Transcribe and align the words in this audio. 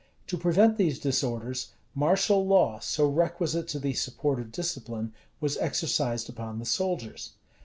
To 0.25 0.35
prevent 0.35 0.77
these 0.77 0.97
disorders, 0.97 1.73
martial 1.93 2.43
law, 2.47 2.79
so 2.79 3.07
requisite 3.07 3.67
to 3.67 3.79
the 3.79 3.93
support 3.93 4.39
of 4.39 4.51
discipline, 4.51 5.13
was 5.39 5.57
exercised 5.59 6.27
upon 6.27 6.57
the 6.57 6.65
soldiers. 6.65 7.33